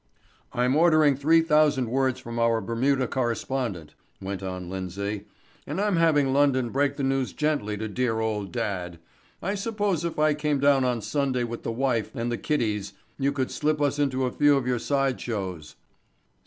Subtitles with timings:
[0.51, 5.25] '""I'm ordering three thousand words from our Bermuda correspondent," went on Lindsay,
[5.67, 8.97] "and I'm having London break the news gently to dear, old dad.
[9.43, 13.31] I suppose if I came down on Sunday with the wife and the kiddies you
[13.31, 15.75] could slip us into a few of your side shows."